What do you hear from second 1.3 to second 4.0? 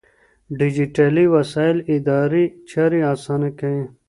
وسايل اداري چارې آسانه کوي.